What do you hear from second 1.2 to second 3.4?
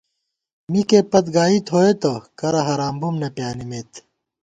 گائی تھوئېتہ کرہ حرام بُم نہ